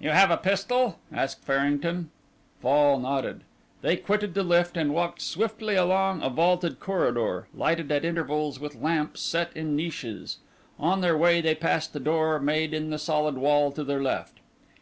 [0.00, 2.08] "You have a pistol?" asked Farrington.
[2.62, 3.42] Fall nodded.
[3.82, 8.76] They quitted the lift and walked swiftly along a vaulted corridor, lighted at intervals with
[8.76, 10.38] lamps set in niches.
[10.78, 14.40] On their way they passed a door made in the solid wall to their left.